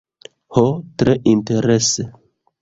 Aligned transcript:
Ho, 0.59 0.63
tre 1.01 1.13
interese 1.35 2.09